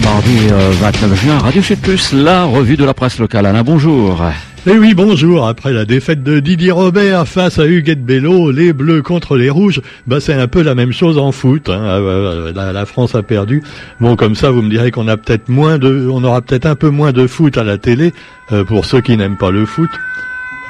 [0.00, 0.36] mardi
[0.80, 3.46] 29 euh, juin, Radio Plus, la revue de la presse locale.
[3.46, 4.22] Alain, bonjour.
[4.66, 5.46] Eh oui, bonjour.
[5.46, 9.80] Après la défaite de Didier Robert face à Huguette Bello, les Bleus contre les Rouges,
[10.06, 11.68] bah c'est un peu la même chose en foot.
[11.68, 12.52] Hein.
[12.56, 13.62] Ah, la, France a perdu.
[14.00, 16.76] Bon, comme ça, vous me direz qu'on a peut-être moins de, on aura peut-être un
[16.76, 18.12] peu moins de foot à la télé
[18.52, 19.90] euh, pour ceux qui n'aiment pas le foot.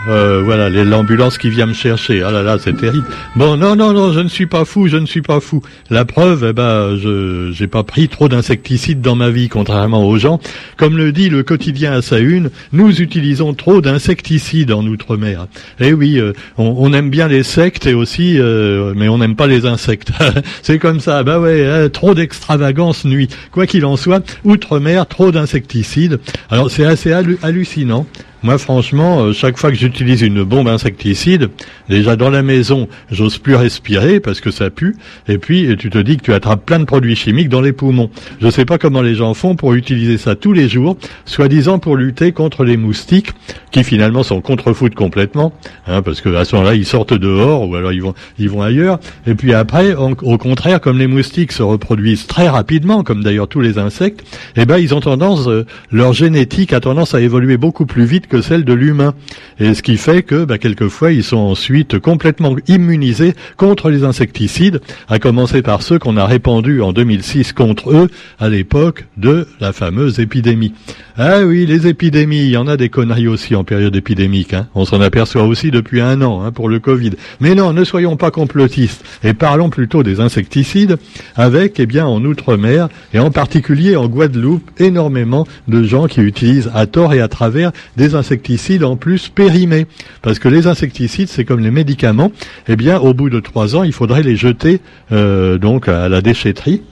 [0.07, 2.23] Euh, voilà, l'ambulance qui vient me chercher.
[2.23, 3.07] Ah là là, c'est terrible.
[3.35, 5.61] Bon, non, non, non, je ne suis pas fou, je ne suis pas fou.
[5.91, 10.17] La preuve, eh ben, je j'ai pas pris trop d'insecticides dans ma vie, contrairement aux
[10.17, 10.41] gens.
[10.77, 15.47] Comme le dit le quotidien à sa une, nous utilisons trop d'insecticides en outre-mer.
[15.81, 19.47] Eh oui, euh, on, aime bien les sectes et aussi, euh, mais on n'aime pas
[19.47, 20.13] les insectes.
[20.63, 21.23] c'est comme ça.
[21.23, 23.29] Bah ouais, hein, trop d'extravagance nuit.
[23.51, 26.21] Quoi qu'il en soit, outre-mer, trop d'insecticides.
[26.51, 28.07] Alors c'est assez hallucinant.
[28.43, 31.51] Moi, franchement, euh, chaque fois que j'utilise une bombe insecticide,
[31.89, 34.97] déjà dans la maison, j'ose plus respirer parce que ça pue.
[35.27, 38.11] Et puis, tu te dis que tu attrapes plein de produits chimiques dans les poumons.
[38.41, 41.79] Je ne sais pas comment les gens font pour utiliser ça tous les jours, soi-disant
[41.81, 43.33] pour lutter contre les moustiques,
[43.73, 45.53] qui finalement sont contre-foot complètement,
[45.87, 48.63] hein, parce que à ce moment-là, ils sortent dehors ou alors ils vont, ils vont
[48.63, 48.99] ailleurs.
[49.27, 53.61] Et puis après, au contraire, comme les moustiques se reproduisent très rapidement, comme d'ailleurs tous
[53.61, 54.25] les insectes,
[54.57, 58.28] eh ben, ils ont tendance, euh, leur génétique a tendance à évoluer beaucoup plus vite
[58.29, 59.15] que celle de l'humain.
[59.59, 64.81] Et ce qui fait que, bah, quelquefois, ils sont ensuite complètement immunisés contre les insecticides,
[65.09, 69.73] à commencer par ceux qu'on a répandus en 2006 contre eux à l'époque de la
[69.73, 70.73] fameuse épidémie.
[71.21, 74.55] Ah oui, les épidémies, il y en a des conneries aussi en période épidémique.
[74.55, 74.69] Hein.
[74.77, 77.11] On s'en aperçoit aussi depuis un an hein, pour le Covid.
[77.41, 80.97] Mais non, ne soyons pas complotistes et parlons plutôt des insecticides
[81.35, 86.71] avec, eh bien, en Outre-mer et en particulier en Guadeloupe, énormément de gens qui utilisent
[86.73, 89.87] à tort et à travers des insecticides en plus périmés.
[90.23, 92.33] Parce que les insecticides, c'est comme les médicaments.
[92.69, 94.81] Eh bien, au bout de trois ans, il faudrait les jeter
[95.13, 96.83] euh, donc à la déchetterie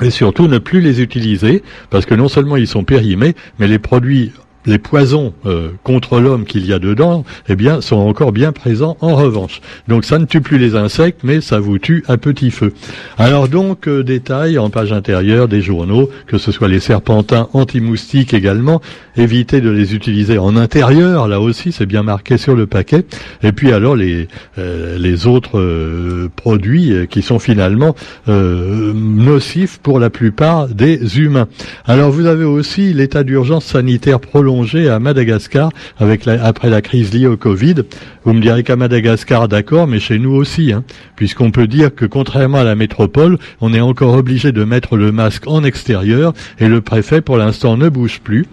[0.00, 3.78] et surtout ne plus les utiliser parce que non seulement ils sont périmés, mais les
[3.78, 4.32] produits
[4.68, 8.96] les poisons euh, contre l'homme qu'il y a dedans, eh bien, sont encore bien présents
[9.00, 9.60] en revanche.
[9.88, 12.72] Donc ça ne tue plus les insectes, mais ça vous tue à petit feu.
[13.16, 18.34] Alors donc, euh, détail en page intérieure des journaux, que ce soit les serpentins anti-moustiques
[18.34, 18.82] également,
[19.16, 23.06] évitez de les utiliser en intérieur, là aussi c'est bien marqué sur le paquet.
[23.42, 24.28] Et puis alors les,
[24.58, 27.94] euh, les autres produits qui sont finalement
[28.26, 31.48] nocifs pour la plupart des humains.
[31.86, 34.57] Alors vous avez aussi l'état d'urgence sanitaire prolongé
[34.90, 37.76] à Madagascar après la crise liée au Covid.
[38.24, 40.82] Vous me direz qu'à Madagascar, d'accord, mais chez nous aussi, hein,
[41.16, 45.12] puisqu'on peut dire que contrairement à la métropole, on est encore obligé de mettre le
[45.12, 48.46] masque en extérieur et le préfet pour l'instant ne bouge plus.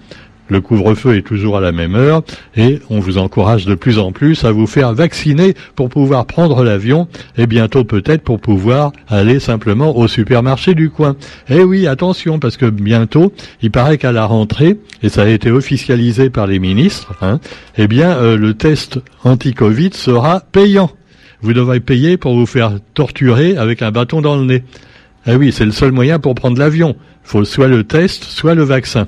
[0.47, 2.21] Le couvre-feu est toujours à la même heure
[2.55, 6.63] et on vous encourage de plus en plus à vous faire vacciner pour pouvoir prendre
[6.63, 7.07] l'avion
[7.37, 11.15] et bientôt peut-être pour pouvoir aller simplement au supermarché du coin.
[11.49, 15.49] Eh oui, attention parce que bientôt, il paraît qu'à la rentrée, et ça a été
[15.49, 17.39] officialisé par les ministres, hein,
[17.77, 20.91] eh bien euh, le test anti-Covid sera payant.
[21.41, 24.63] Vous devrez payer pour vous faire torturer avec un bâton dans le nez.
[25.27, 26.95] Eh oui, c'est le seul moyen pour prendre l'avion.
[27.25, 29.07] Il faut soit le test, soit le vaccin.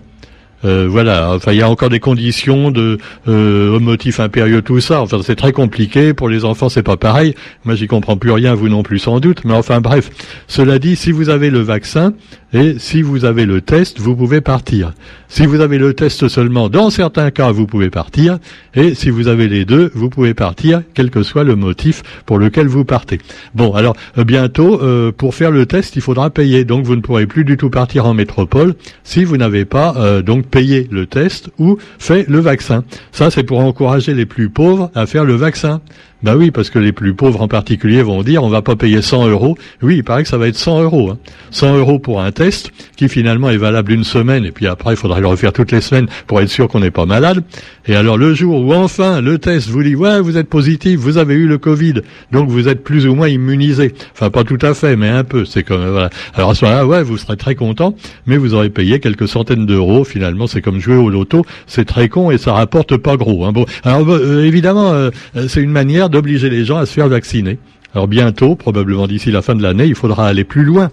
[0.65, 2.97] Euh, voilà, enfin il y a encore des conditions de
[3.27, 5.01] euh, motifs impérieux, tout ça.
[5.01, 7.35] Enfin c'est très compliqué pour les enfants, c'est pas pareil.
[7.63, 9.45] Moi j'y comprends plus rien, vous non plus sans doute.
[9.45, 10.09] Mais enfin bref,
[10.47, 12.13] cela dit, si vous avez le vaccin
[12.53, 14.93] et si vous avez le test, vous pouvez partir.
[15.27, 18.39] Si vous avez le test seulement, dans certains cas, vous pouvez partir.
[18.73, 22.39] Et si vous avez les deux, vous pouvez partir, quel que soit le motif pour
[22.39, 23.19] lequel vous partez.
[23.53, 26.63] Bon, alors euh, bientôt, euh, pour faire le test, il faudra payer.
[26.63, 30.21] Donc vous ne pourrez plus du tout partir en métropole si vous n'avez pas euh,
[30.21, 32.85] donc payé le test ou fait le vaccin.
[33.11, 35.81] Ça, c'est pour encourager les plus pauvres à faire le vaccin.
[36.23, 39.03] Ben oui, parce que les plus pauvres en particulier vont dire on va pas payer
[39.03, 39.55] 100 euros.
[39.83, 41.11] Oui, il paraît que ça va être 100 euros.
[41.11, 41.17] Hein.
[41.51, 44.97] 100 euros pour un test qui finalement est valable une semaine et puis après il
[44.97, 47.43] faudra le refaire toutes les semaines pour être sûr qu'on n'est pas malade.
[47.85, 51.19] Et alors le jour où enfin le test vous dit ouais vous êtes positif, vous
[51.19, 52.01] avez eu le Covid,
[52.31, 53.93] donc vous êtes plus ou moins immunisé.
[54.13, 55.45] Enfin pas tout à fait, mais un peu.
[55.45, 56.09] C'est comme voilà.
[56.33, 57.95] Alors à ce moment-là ouais vous serez très content,
[58.25, 60.03] mais vous aurez payé quelques centaines d'euros.
[60.03, 63.45] Finalement c'est comme jouer au loto, c'est très con et ça rapporte pas gros.
[63.45, 63.51] Hein.
[63.51, 65.11] Bon alors euh, évidemment euh,
[65.47, 67.57] c'est une manière d'obliger les gens à se faire vacciner.
[67.93, 70.91] Alors bientôt, probablement d'ici la fin de l'année, il faudra aller plus loin.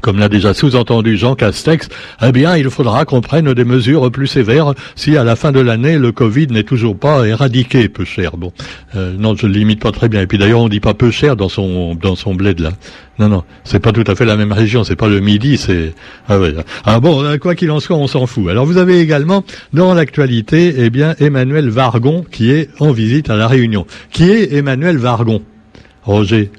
[0.00, 1.88] Comme l'a déjà sous-entendu Jean Castex,
[2.22, 5.60] eh bien, il faudra qu'on prenne des mesures plus sévères si à la fin de
[5.60, 8.36] l'année le Covid n'est toujours pas éradiqué, peu cher.
[8.36, 8.52] Bon,
[8.96, 10.22] euh, non, je le limite pas très bien.
[10.22, 12.70] Et puis d'ailleurs, on dit pas peu cher dans son dans son bled là.
[13.18, 14.84] Non, non, c'est pas tout à fait la même région.
[14.84, 15.92] C'est pas le Midi, c'est
[16.28, 16.54] ah ouais.
[16.84, 18.48] Ah bon, euh, quoi qu'il en soit, on s'en fout.
[18.48, 23.36] Alors vous avez également dans l'actualité, eh bien, Emmanuel Vargon qui est en visite à
[23.36, 23.86] la Réunion.
[24.12, 25.42] Qui est Emmanuel Vargon?
[26.04, 26.50] Roger,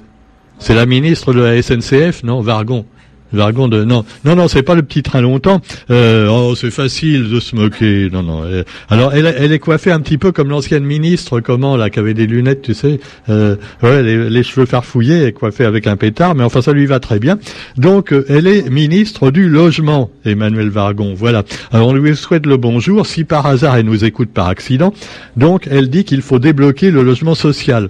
[0.58, 2.42] c'est la ministre de la SNCF, non?
[2.42, 2.84] Vargon
[3.32, 5.60] Vargon de non non non c'est pas le petit train longtemps.
[5.90, 8.08] Euh, oh c'est facile de se moquer.
[8.12, 8.42] Non non.
[8.88, 12.26] Alors elle, est coiffée un petit peu comme l'ancienne ministre comment là qui avait des
[12.26, 13.00] lunettes tu sais.
[13.28, 17.18] Euh, les, cheveux farfouillés et coiffée avec un pétard mais enfin ça lui va très
[17.18, 17.38] bien.
[17.76, 21.14] Donc euh, elle est ministre du logement Emmanuel Vargon.
[21.14, 21.44] Voilà.
[21.72, 24.92] Alors on lui souhaite le bonjour si par hasard elle nous écoute par accident.
[25.36, 27.88] Donc elle dit qu'il faut débloquer le logement social.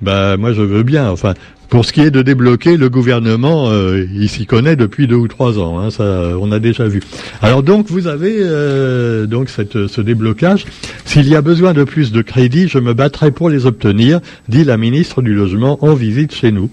[0.00, 1.10] Bah moi je veux bien.
[1.10, 1.34] Enfin,
[1.74, 5.26] pour ce qui est de débloquer, le gouvernement, euh, il s'y connaît depuis deux ou
[5.26, 5.80] trois ans.
[5.80, 6.04] Hein, ça,
[6.40, 7.00] on a déjà vu.
[7.42, 10.66] Alors donc vous avez euh, donc ce déblocage.
[11.04, 14.62] S'il y a besoin de plus de crédits, je me battrai pour les obtenir, dit
[14.62, 16.70] la ministre du logement en visite chez nous.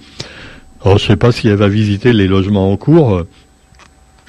[0.85, 3.23] Alors, je ne sais pas si elle va visiter les logements en cours.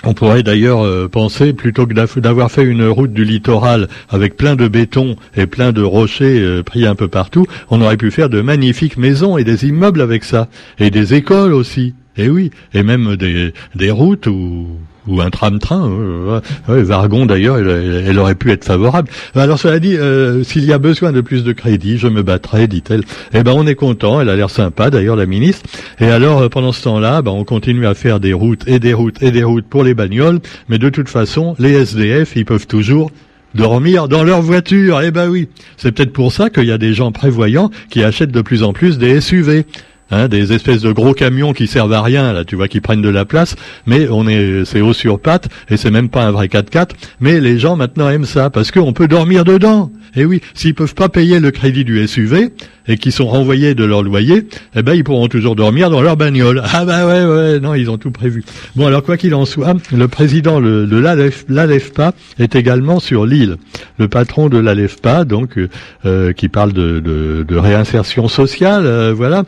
[0.04, 4.56] On pourrait d'ailleurs euh, penser, plutôt que d'avoir fait une route du littoral avec plein
[4.56, 8.28] de béton et plein de rochers euh, pris un peu partout, on aurait pu faire
[8.28, 11.94] de magnifiques maisons et des immeubles avec ça, et des écoles aussi.
[12.16, 14.66] Et oui, et même des, des routes où
[15.06, 15.90] ou un tram-train.
[15.90, 19.08] Euh, Vargon d'ailleurs, elle, aurait pu être favorable.
[19.34, 22.66] Alors cela dit, euh, s'il y a besoin de plus de crédit, je me battrai,
[22.66, 23.02] dit-elle.
[23.34, 25.68] Eh ben on est content, elle a l'air sympa d'ailleurs la ministre.
[26.00, 28.94] Et alors euh, pendant ce temps-là, ben, on continue à faire des routes et des
[28.94, 32.66] routes et des routes pour les bagnoles, mais de toute façon, les SDF, ils peuvent
[32.66, 33.10] toujours
[33.54, 35.00] dormir dans leur voiture.
[35.02, 38.32] Eh ben oui, c'est peut-être pour ça qu'il y a des gens prévoyants qui achètent
[38.32, 39.66] de plus en plus des SUV.
[40.12, 43.00] Hein, des espèces de gros camions qui servent à rien, là, tu vois, qui prennent
[43.00, 43.56] de la place,
[43.86, 47.40] mais on est, c'est haut sur pattes, et c'est même pas un vrai 4x4, mais
[47.40, 49.90] les gens maintenant aiment ça, parce qu'on peut dormir dedans.
[50.14, 52.50] Et oui, s'ils peuvent pas payer le crédit du SUV,
[52.88, 56.16] et qui sont renvoyés de leur loyer, eh ben, ils pourront toujours dormir dans leur
[56.16, 56.62] bagnole.
[56.74, 58.44] Ah bah ouais, ouais, non, ils ont tout prévu.
[58.76, 63.56] Bon, alors, quoi qu'il en soit, le président de l'ALEFPA est également sur l'île.
[63.98, 65.58] Le patron de l'ALEFPA, donc,
[66.06, 69.44] euh, qui parle de, réinsertion sociale, euh, voilà,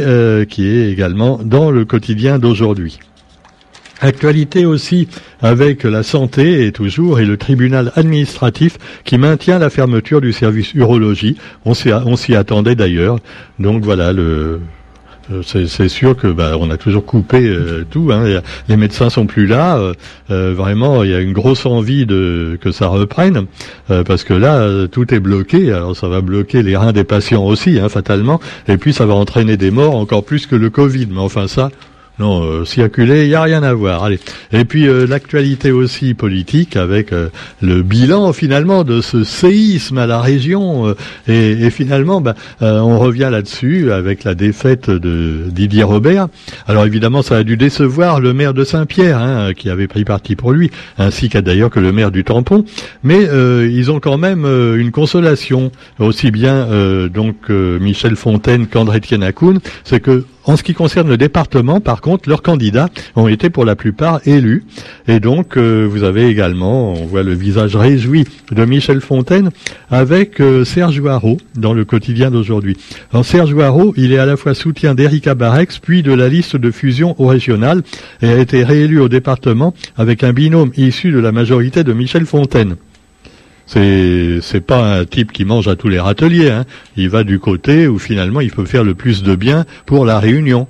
[0.00, 2.98] euh, qui est également dans le quotidien d'aujourd'hui.
[4.02, 5.08] Actualité aussi
[5.42, 10.72] avec la santé et toujours et le tribunal administratif qui maintient la fermeture du service
[10.72, 11.36] urologie.
[11.66, 13.18] On s'y attendait d'ailleurs.
[13.58, 14.60] Donc voilà le
[15.44, 18.10] c'est sûr que bah, on a toujours coupé euh, tout.
[18.12, 18.40] Hein.
[18.68, 19.78] Les médecins sont plus là.
[20.30, 23.46] Euh, vraiment, il y a une grosse envie de que ça reprenne
[23.88, 25.72] parce que là, tout est bloqué.
[25.72, 28.40] Alors ça va bloquer les reins des patients aussi, hein, fatalement.
[28.68, 31.08] Et puis ça va entraîner des morts encore plus que le Covid.
[31.10, 31.70] Mais enfin ça,
[32.20, 34.04] non, euh, circuler, il n'y a rien à voir.
[34.04, 34.20] Allez.
[34.52, 37.30] Et puis euh, l'actualité aussi politique avec euh,
[37.62, 40.94] le bilan finalement de ce séisme à la région.
[41.26, 46.28] Et, finalement, bah, on revient là-dessus avec la défaite de Didier Robert.
[46.66, 50.36] Alors évidemment, ça a dû décevoir le maire de Saint-Pierre, hein, qui avait pris parti
[50.36, 52.64] pour lui, ainsi qu'à d'ailleurs que le maire du Tampon.
[53.02, 53.28] Mais
[53.70, 56.68] ils ont quand même une consolation, aussi bien
[57.12, 62.28] donc Michel Fontaine qu'André Tienakoun, c'est que en ce qui concerne le département, par contre,
[62.28, 64.64] leurs candidats ont été pour la plupart élus.
[65.06, 69.50] Et donc, euh, vous avez également, on voit le visage réjoui de Michel Fontaine
[69.90, 72.76] avec euh, Serge Haro dans le quotidien d'aujourd'hui.
[73.22, 76.72] Serge Haro, il est à la fois soutien d'Erika Barex, puis de la liste de
[76.72, 77.82] fusion au régional,
[78.20, 82.26] et a été réélu au département avec un binôme issu de la majorité de Michel
[82.26, 82.74] Fontaine.
[83.72, 86.50] C'est c'est pas un type qui mange à tous les râteliers.
[86.50, 86.64] Hein.
[86.96, 90.18] Il va du côté où finalement il peut faire le plus de bien pour la
[90.18, 90.66] réunion.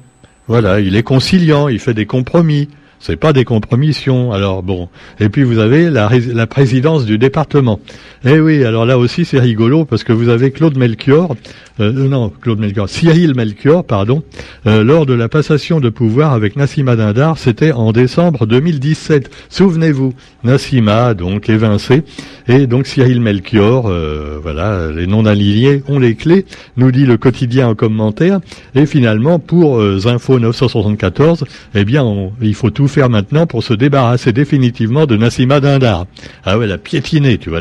[0.49, 2.69] Voilà, il est conciliant, il fait des compromis.
[3.01, 4.31] C'est pas des compromissions.
[4.31, 4.89] Alors bon.
[5.21, 7.81] Et puis vous avez la, présidence du département.
[8.27, 11.35] Eh oui, alors là aussi c'est rigolo parce que vous avez Claude Melchior,
[11.81, 14.23] euh, non Claude Melchior, Cyril Melchior, pardon,
[14.67, 19.31] euh, lors de la passation de pouvoir avec Nassima Dindar, c'était en décembre 2017.
[19.49, 20.13] Souvenez-vous,
[20.45, 22.03] Nassima donc évincé
[22.49, 26.45] et donc Cyril Melchior, euh, voilà, les non alignés ont les clés,
[26.77, 28.41] nous dit le quotidien en commentaire.
[28.75, 32.05] Et finalement pour Info 974, eh bien
[32.43, 36.07] il faut tout faire maintenant pour se débarrasser définitivement de Nassima Dindar.
[36.45, 37.61] Ah ouais, la piétiner, tu vois.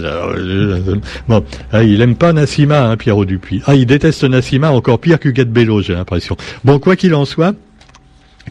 [1.27, 3.61] Bon, ah, il aime pas Nassima, hein, Pierrot Dupuis.
[3.65, 6.35] Ah, il déteste Nassima encore pire qu'Huguette Bello, j'ai l'impression.
[6.65, 7.53] Bon, quoi qu'il en soit,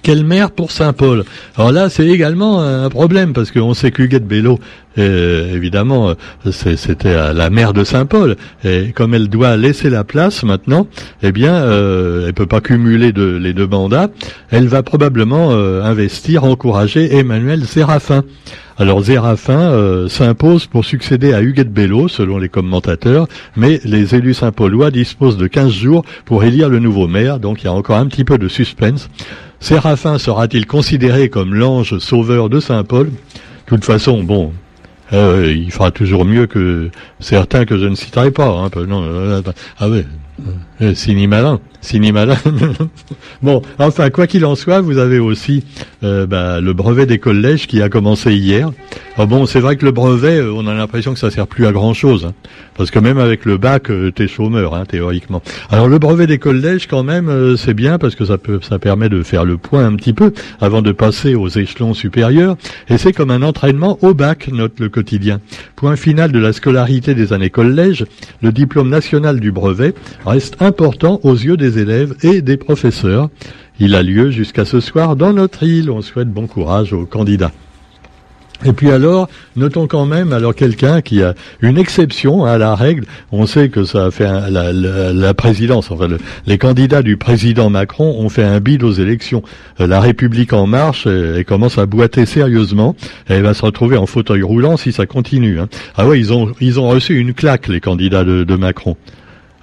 [0.02, 1.25] quelle mère pour Saint-Paul
[1.57, 4.59] Alors là, c'est également un problème parce qu'on sait qu'Huguette Bello,
[4.99, 6.11] euh, évidemment,
[6.47, 10.87] euh, c'était la mère de Saint-Paul et comme elle doit laisser la place maintenant,
[11.23, 14.09] eh bien, euh, elle peut pas cumuler les deux mandats.
[14.50, 18.25] Elle va probablement investir, encourager Emmanuel Séraphin.
[18.80, 23.26] Alors Zéraphin s'impose pour succéder à Huguette Bello, selon les commentateurs,
[23.57, 27.64] mais les élus saint-paulois disposent de 15 jours pour élire le nouveau maire, donc il
[27.64, 29.09] y a encore un petit peu de suspense.
[29.61, 33.09] Séraphin sera-t-il considéré comme l'ange sauveur de Saint Paul?
[33.09, 33.12] De
[33.67, 34.53] toute façon, bon,
[35.12, 38.49] euh, il fera toujours mieux que certains que je ne citerai pas.
[38.49, 38.71] Hein,
[39.79, 40.07] ah ouais,
[40.80, 40.95] Euh,
[41.26, 41.59] malin,
[42.12, 42.37] malin.
[43.42, 45.64] bon, enfin, quoi qu'il en soit, vous avez aussi
[46.04, 48.71] euh, bah, le brevet des collèges qui a commencé hier.
[49.16, 51.66] Ah bon, c'est vrai que le brevet, euh, on a l'impression que ça sert plus
[51.66, 52.35] à grand chose, hein,
[52.76, 55.42] parce que même avec le bac, euh, t'es chômeur, hein, théoriquement.
[55.71, 59.09] Alors le brevet des collèges, quand même, c'est bien parce que ça peut, ça permet
[59.09, 62.57] de faire le point un petit peu avant de passer aux échelons supérieurs,
[62.88, 65.40] et c'est comme un entraînement au bac, note le quotidien.
[65.75, 68.04] Point final de la scolarité des années collège,
[68.40, 69.95] le diplôme national du brevet
[70.28, 73.28] reste important aux yeux des élèves et des professeurs.
[73.80, 75.90] Il a lieu jusqu'à ce soir dans notre île.
[75.90, 77.52] On souhaite bon courage aux candidats.
[78.64, 83.04] Et puis alors, notons quand même alors quelqu'un qui a une exception à la règle.
[83.30, 86.08] On sait que ça a fait la, présidence, enfin
[86.44, 89.44] les candidats du président Macron ont fait un bid aux élections.
[89.78, 92.97] Euh, la République en marche et, commence à boiter sérieusement.
[93.28, 95.61] Elle va se retrouver en fauteuil roulant si ça continue.
[95.61, 95.68] Hein.
[95.97, 98.97] Ah ouais, ils ont ils ont reçu une claque les candidats de Macron.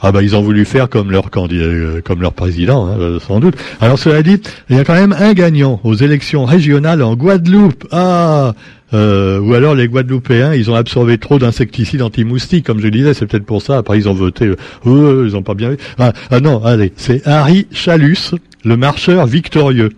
[0.07, 3.19] Ah bah ils ont voulu faire comme leur candidat, euh, comme leur président, hein, euh,
[3.19, 3.55] sans doute.
[3.81, 7.87] Alors cela dit, il y a quand même un gagnant aux élections régionales en Guadeloupe.
[7.91, 8.53] Ah
[8.93, 13.25] euh, ou alors les Guadeloupéens, ils ont absorbé trop d'insecticides anti-moustiques, comme je disais, c'est
[13.25, 13.77] peut-être pour ça.
[13.79, 14.45] Après, ils ont voté.
[14.85, 15.77] Euh, ils ont pas bien vu.
[15.97, 19.89] Ah, ah non, allez, c'est Harry Chalus, le marcheur victorieux.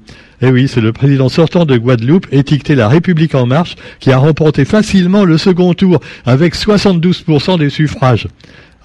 [0.41, 4.17] Eh oui, c'est le président sortant de Guadeloupe, étiqueté La République en marche, qui a
[4.17, 8.27] remporté facilement le second tour avec 72% des suffrages.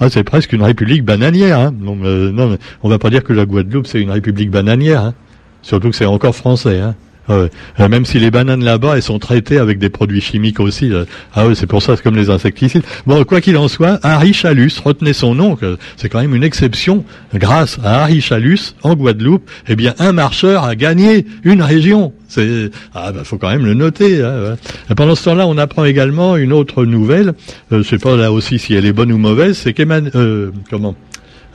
[0.02, 1.60] Ah, c'est presque une république bananière.
[1.60, 1.72] Hein.
[1.78, 5.04] Non, on va pas dire que la Guadeloupe c'est une république bananière.
[5.04, 5.14] Hein.
[5.62, 6.80] Surtout que c'est encore français.
[6.80, 6.96] Hein.
[7.32, 10.90] Ah euh, même si les bananes là-bas, elles sont traitées avec des produits chimiques aussi.
[11.34, 12.82] Ah oui, c'est pour ça, c'est comme les insecticides.
[13.06, 15.56] Bon, quoi qu'il en soit, Harry Chalus, retenez son nom,
[15.96, 17.04] c'est quand même une exception.
[17.34, 22.12] Grâce à Harry Chalus, en Guadeloupe, eh bien, un marcheur a gagné une région.
[22.28, 24.22] C'est ah bah faut quand même le noter.
[24.22, 24.56] Hein,
[24.96, 27.34] pendant ce temps-là, on apprend également une autre nouvelle.
[27.72, 29.58] Euh, je sais pas là aussi si elle est bonne ou mauvaise.
[29.58, 30.94] C'est qu'Emmanuel, euh, comment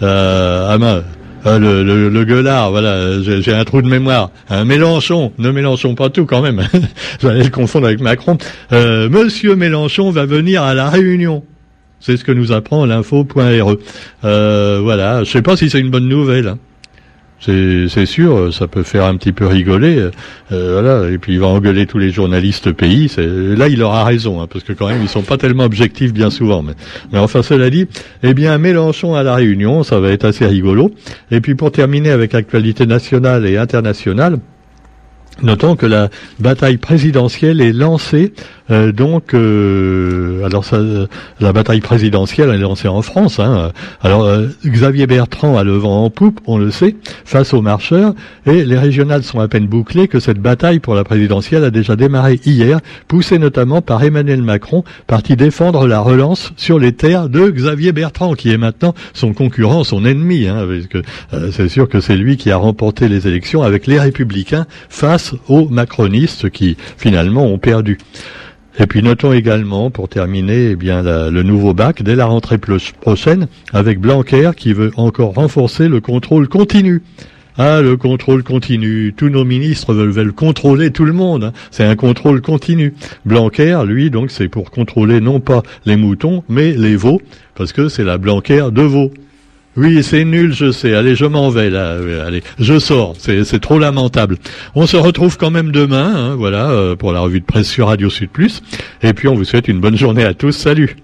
[0.03, 1.03] euh,
[1.45, 4.31] ah, le, le, le, gueulard, voilà, j'ai un trou de mémoire.
[4.49, 6.67] Un Mélenchon, ne Mélenchon pas tout quand même.
[7.21, 8.37] J'allais le confondre avec Macron.
[8.71, 11.43] Euh, Monsieur Mélenchon va venir à la Réunion.
[11.99, 13.75] C'est ce que nous apprend l'info.re.
[14.23, 16.47] Euh, voilà, je sais pas si c'est une bonne nouvelle.
[16.47, 16.59] Hein.
[17.39, 20.09] C'est sûr, ça peut faire un petit peu rigoler,
[20.51, 21.09] euh, voilà.
[21.09, 23.11] Et puis il va engueuler tous les journalistes pays.
[23.17, 26.29] Là, il aura raison, hein, parce que quand même, ils sont pas tellement objectifs bien
[26.29, 26.63] souvent.
[26.63, 26.73] Mais,
[27.11, 27.87] mais enfin, cela dit,
[28.23, 30.91] eh bien, Mélenchon à la Réunion, ça va être assez rigolo.
[31.31, 34.39] Et puis pour terminer avec l'actualité nationale et internationale.
[35.43, 38.33] Notons que la bataille présidentielle est lancée
[38.69, 40.79] euh, donc, euh, alors ça,
[41.39, 43.39] la bataille présidentielle elle est lancée en France.
[43.39, 43.71] Hein.
[44.01, 48.13] Alors euh, Xavier Bertrand a le vent en poupe, on le sait, face aux marcheurs,
[48.45, 51.95] et les régionales sont à peine bouclées que cette bataille pour la présidentielle a déjà
[51.95, 57.49] démarré hier, poussée notamment par Emmanuel Macron, parti défendre la relance sur les terres de
[57.49, 60.67] Xavier Bertrand, qui est maintenant son concurrent, son ennemi, hein,
[61.51, 65.67] c'est sûr que c'est lui qui a remporté les élections avec les Républicains face aux
[65.69, 67.97] macronistes qui finalement ont perdu.
[68.79, 73.99] Et puis notons également, pour terminer, eh le nouveau bac dès la rentrée prochaine, avec
[73.99, 77.01] Blanquer qui veut encore renforcer le contrôle continu.
[77.59, 79.15] Ah, le contrôle continu.
[79.17, 81.45] Tous nos ministres veulent, contrôler tout le monde.
[81.45, 81.53] Hein.
[81.71, 82.93] C'est un contrôle continu.
[83.25, 87.19] Blanquer, lui, donc, c'est pour contrôler non pas les moutons, mais les veaux,
[87.55, 89.11] parce que c'est la Blanquer de veaux.
[89.77, 90.95] Oui, c'est nul, je sais.
[90.95, 91.97] Allez, je m'en vais là.
[92.25, 93.13] Allez, je sors.
[93.19, 94.37] C'est trop lamentable.
[94.73, 97.87] On se retrouve quand même demain, hein, voilà, euh, pour la revue de presse sur
[97.87, 98.63] Radio Sud Plus.
[99.03, 100.53] Et puis on vous souhaite une bonne journée à tous.
[100.53, 100.97] Salut.